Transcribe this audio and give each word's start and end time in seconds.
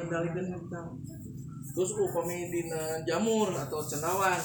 mengendalikan 0.00 0.48
kita. 0.56 0.80
Terus 1.70 1.90
upami 1.94 2.48
dina 2.48 3.04
jamur 3.04 3.52
atau 3.52 3.84
cendawan 3.84 4.40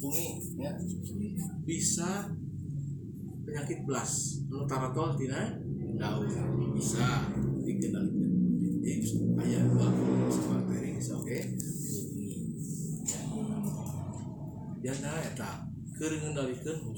bungi 0.00 0.40
ya 0.56 0.72
bisa 1.68 2.32
penyakit 3.44 3.84
belas. 3.84 4.42
Nu 4.48 4.64
taratol 4.64 5.14
tina 5.20 5.60
daun 6.00 6.26
bisa 6.72 7.28
dikendalikan 7.60 8.32
jadi 8.56 9.04
ayah 9.44 9.62
dua 9.68 9.88
bakteri 10.48 10.96
bisa 10.96 11.12
oke? 11.20 11.38
Bungi 13.30 13.60
ya 14.80 14.96
nah 15.04 15.20
eta 15.20 15.68
keur 15.94 16.16
ngendalikeun 16.16 16.96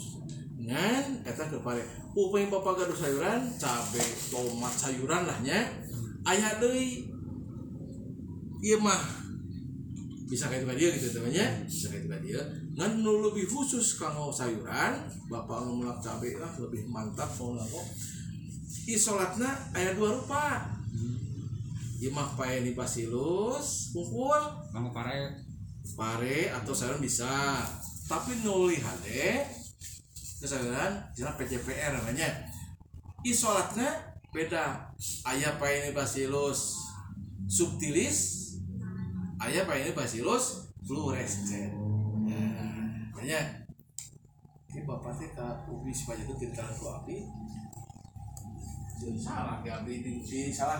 ngan 0.62 1.26
eta 1.26 1.44
kepare 1.50 1.82
upami 2.14 2.46
bapak 2.46 2.78
gaduh 2.78 2.94
sayuran 2.94 3.50
cabe 3.58 4.00
tomat 4.30 4.74
sayuran 4.78 5.26
lah 5.26 5.38
nya. 5.42 5.60
Aya 6.22 6.62
deui 6.62 7.11
ieu 8.62 8.78
mah. 8.78 9.02
Bisa 10.30 10.48
kayak 10.48 10.64
itu 10.64 10.74
dia 10.80 10.88
gitu 10.96 11.20
temannya 11.20 11.68
bisa 11.68 11.92
kayak 11.92 12.08
itu 12.08 12.32
dia 12.32 12.40
ngan 12.72 13.04
nu 13.04 13.20
lebih 13.20 13.44
khusus 13.44 14.00
kanggo 14.00 14.32
sayuran 14.32 15.04
bapak 15.28 15.68
nu 15.68 15.84
mulak 15.84 16.00
cabe 16.00 16.40
lah 16.40 16.48
lebih 16.56 16.88
mantap 16.88 17.28
mau 17.36 17.52
ngaku 17.52 17.84
isolatna 18.86 19.50
aya 19.76 19.94
dua 19.94 20.18
rupa. 20.18 20.66
Ieu 22.02 22.10
mah 22.10 22.34
pae 22.34 22.66
di 22.66 22.74
basilus 22.74 23.94
kumpul. 23.94 24.40
Kamu 24.74 24.90
pare. 24.90 25.38
Pare 25.94 26.50
atau 26.50 26.74
sayuran 26.74 26.98
bisa. 26.98 27.62
Tapi 28.10 28.42
nuli 28.42 28.82
hade 28.82 29.46
kesayuran 30.42 30.98
jelas 31.14 31.38
PCPR 31.38 31.94
namanya. 31.94 32.26
Isolatnya 33.22 34.18
beda. 34.34 34.90
Ayah 35.30 35.54
paine 35.62 35.94
bacillus 35.94 36.74
subtilis 37.46 38.41
ayah 39.48 39.64
paine 39.66 39.90
bacillus 39.94 40.70
fluorescens 40.86 41.74
nah, 42.26 43.10
banyak 43.14 43.44
ini 44.72 44.80
bapak 44.88 45.12
teh 45.20 45.28
ke 45.36 45.46
ubi 45.68 45.92
supaya 45.92 46.24
itu 46.24 46.32
tidak 46.40 46.72
terlalu 46.72 46.88
api 46.96 47.16
Jadi 49.02 49.18
salah 49.18 49.58
ya 49.66 49.82
api 49.82 49.98
di, 49.98 50.22
di 50.22 50.40
salah 50.54 50.78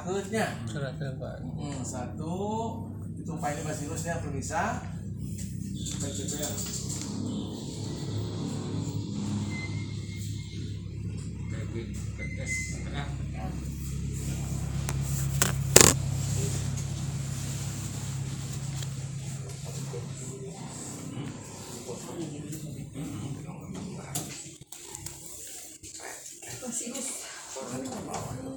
Surat 0.62 0.94
apa? 0.94 1.42
Hmm, 1.42 1.82
satu 1.82 2.38
itu 3.18 3.34
paine 3.42 3.66
bacillusnya 3.66 4.22
permisa. 4.22 4.78
PCPR 5.74 6.54
tes 12.42 12.52
tengah 12.74 13.06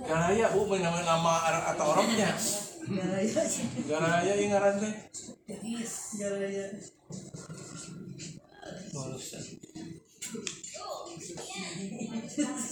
Garaya 0.06 0.48
bu 0.54 0.70
nama 0.78 1.00
nama 1.02 1.34
ar- 1.50 1.66
atau 1.74 1.86
orangnya 1.98 2.30
Garaya. 2.86 3.42
Garaya 3.90 4.34
yang 4.38 4.50
ngaran 4.54 4.76
teh 4.78 4.94
Garaya. 6.22 6.66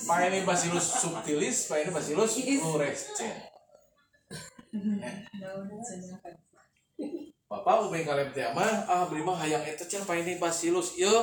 Paene 0.08 0.44
bacillus 0.46 0.88
subtilis, 1.02 1.58
paene 1.72 1.90
bacillus 1.90 2.38
fluorescens. 2.38 3.50
Daun 5.42 5.70
senyakan. 5.82 6.34
Bapak 7.50 7.86
ubeng 7.86 8.02
kalem 8.02 8.30
teh 8.34 8.50
mah 8.58 8.90
ah 8.90 9.06
beli 9.06 9.22
mah 9.22 9.38
hayang 9.38 9.62
eta 9.62 9.86
cenah 9.86 10.10
paene 10.10 10.42
bacillus 10.42 10.98
ieu 10.98 11.14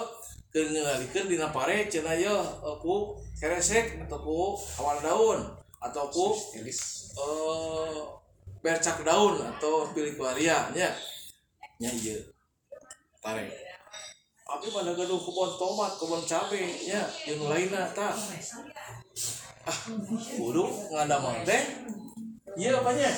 keur 0.51 0.67
ngalikeun 0.67 1.31
dina 1.31 1.55
pare 1.55 1.87
cenah 1.87 2.19
ieu 2.19 2.34
eh, 2.34 2.77
ku 2.83 3.15
keresek 3.38 4.03
atau 4.06 4.19
ku 4.19 4.38
awal 4.83 4.99
daun 4.99 5.41
atau 5.78 6.11
ku 6.11 6.34
stilis 6.34 7.15
eh 7.15 7.99
bercak 8.59 9.06
daun 9.06 9.38
atau 9.38 9.88
pilikuaria 9.94 10.75
nya 10.75 10.91
nya 11.78 11.91
ieu 12.03 12.19
pare 13.22 13.71
Abi 14.50 14.66
mana 14.75 14.91
gaduh 14.91 15.15
kebun 15.15 15.55
tomat, 15.62 15.94
kebun 15.94 16.27
cabe, 16.27 16.59
nya 16.59 17.06
jeung 17.22 17.47
lainna 17.47 17.87
tah. 17.94 18.11
Ah, 19.62 19.78
kudu 20.34 20.67
ngadamel 20.91 21.47
teh. 21.47 21.62
Ieu 22.59 22.75
apa 22.82 22.91
nya? 22.99 23.15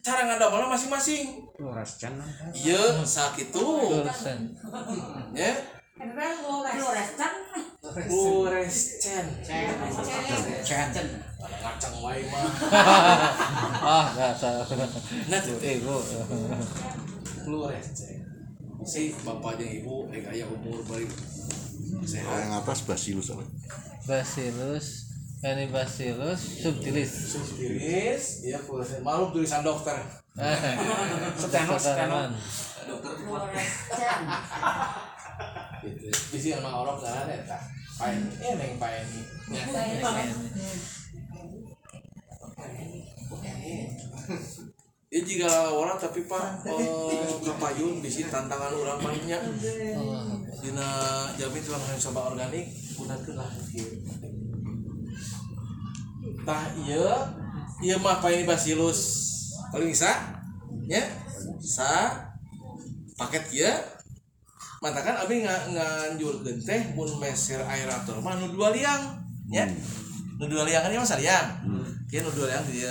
Cara 0.00 0.32
ngadamel 0.32 0.64
masing-masing. 0.72 1.52
luras 1.62 1.94
can 2.00 2.18
Ieu 2.58 3.06
sakitu 3.06 3.62
Fluorescen. 8.08 9.26
wae 12.02 12.22
mah. 12.26 12.46
Ah, 13.82 14.06
enggak. 14.10 14.34
Nah, 15.30 15.38
teh. 15.38 15.78
Ibu. 15.78 15.94
fluorescen. 17.46 18.18
Si 18.82 19.14
bapak 19.22 19.62
jeung 19.62 19.72
ibu 19.78 19.94
eh 20.10 20.26
aya 20.26 20.46
umur 20.50 20.82
sehat. 22.02 22.46
yang 22.46 22.58
atas 22.58 22.82
bacillus 22.82 23.30
apa? 23.30 23.46
Bacillus, 24.10 25.06
ini 25.46 25.70
Bacillus 25.70 26.66
subtilis. 26.66 27.38
Subtilis, 27.38 28.42
ya 28.42 28.58
fluorescen. 28.58 29.06
Malum 29.06 29.30
tulisan 29.30 29.62
dokter. 29.62 30.02
Stenos, 31.38 31.82
Tanaman. 31.86 32.34
Gitu. 35.82 36.06
Bisi 36.30 36.48
sama 36.54 36.70
orang 36.70 36.98
kan 37.02 37.26
eta. 37.26 37.58
Paen, 37.98 38.22
eh 38.38 38.54
neng 38.54 38.78
paen. 38.78 39.06
Ya 45.12 45.20
jika 45.20 45.50
orang 45.76 46.00
tapi 46.00 46.24
pak 46.24 46.64
eh, 46.64 47.36
kapayun 47.44 48.00
bisi 48.00 48.30
tantangan 48.30 48.72
orang 48.72 48.98
banyak. 49.02 49.42
Dina 50.62 50.88
jamin 51.36 51.62
tulang 51.66 51.82
coba 51.82 52.20
organik 52.32 52.70
gunakan 52.96 53.34
lah. 53.42 53.50
Tah 56.46 56.64
iya. 56.86 57.06
Iya 57.82 57.98
mah 57.98 58.22
paen 58.22 58.46
bacillus 58.46 59.02
paling 59.74 59.90
bisa 59.90 60.38
ya. 60.86 61.02
Sa 61.58 62.14
paket 63.18 63.44
ya 63.52 63.72
matakan 64.82 65.14
abi 65.14 65.46
nga 65.46 65.54
nganjur 65.70 66.42
teh 66.42 66.82
mun 66.98 67.06
meser 67.22 67.62
aerator 67.62 68.18
mah 68.18 68.34
nu 68.34 68.50
dua 68.50 68.74
liang 68.74 69.14
ya. 69.46 69.62
Nu 70.42 70.50
dua 70.50 70.66
liang 70.66 70.82
kan 70.82 70.90
ya 70.90 70.98
mas 70.98 71.14
liang 71.22 71.46
ya 72.10 72.18
nu 72.18 72.30
dua 72.34 72.50
liang 72.50 72.66
dia. 72.66 72.90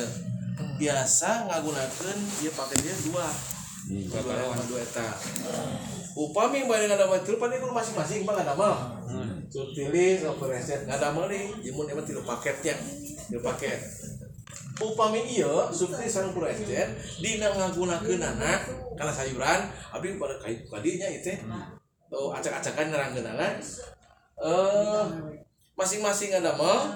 Biasa 0.80 1.52
ngagunakeun 1.52 2.20
dia 2.40 2.52
pakai 2.56 2.80
dia 2.80 2.96
dua. 3.12 3.28
Dua 3.92 4.20
liang 4.24 4.56
sama 4.56 4.64
dua 4.72 4.80
eta. 4.80 5.10
Upami 6.16 6.64
bari 6.64 6.88
ngadamel 6.88 7.20
tilu 7.28 7.36
pan 7.36 7.52
ieu 7.52 7.68
masing-masing 7.68 8.24
mah 8.24 8.40
ngadamel. 8.40 8.74
Subtilis 9.52 10.24
operation 10.24 10.88
ngadamel 10.88 11.28
nih. 11.28 11.60
Jimun 11.60 11.92
emang 11.92 12.08
tilu 12.08 12.24
paketnya 12.24 12.80
tilu 13.28 13.44
paket. 13.44 13.84
Upami 14.80 15.28
ieu 15.28 15.68
subtilis 15.76 16.08
sareng 16.08 16.32
fluorescen 16.32 16.88
dina 17.20 17.52
ngagunakeunana 17.52 18.52
kana 18.96 19.12
sayuran 19.12 19.60
abdi 19.92 20.16
pada 20.16 20.40
kait 20.40 20.66
kadinya 20.72 21.08
teh 21.20 21.38
oh, 22.12 22.36
acak-acakan 22.36 22.92
nerangkeunana 22.92 23.48
eh 24.42 25.06
masing-masing 25.80 26.36
ngadamel 26.36 26.92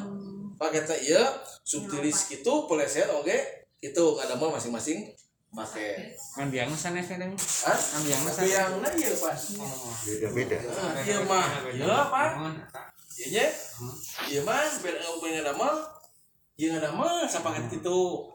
paketnya 0.59 0.95
ieu 1.01 1.23
subtilis 1.63 2.29
kitu 2.29 2.53
fluorescen 2.67 3.09
oge 3.11 3.37
itu 3.79 4.03
ngadamel 4.19 4.53
masing-masing 4.53 5.09
paket 5.55 6.11
kan 6.35 6.51
biang 6.51 6.67
sana 6.75 6.99
kadang 6.99 7.31
ah 7.63 7.79
kan 7.79 8.01
biang 8.03 8.21
tapi 8.27 8.51
yang 8.51 8.71
na 8.83 8.89
ieu 8.91 9.15
pas 9.17 9.39
beda-beda 10.03 10.57
Ah, 10.75 10.91
ieu 10.99 11.23
mah. 11.23 11.47
Ieu 11.71 11.87
apa 11.87 12.21
ieu 13.15 13.31
nya? 13.31 13.47
Ieu 14.27 14.43
mah. 14.43 14.67
Beda 14.83 14.99
pengen 15.23 15.39
ngadamel 15.39 15.75
ieu 16.59 16.75
ngadamel 16.75 17.23
sapaket 17.23 17.71
kitu 17.71 18.27